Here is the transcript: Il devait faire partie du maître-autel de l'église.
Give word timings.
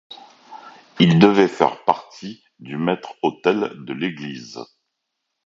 Il 0.99 1.19
devait 1.19 1.47
faire 1.47 1.83
partie 1.83 2.43
du 2.57 2.75
maître-autel 2.75 3.71
de 3.85 3.93
l'église. 3.93 4.57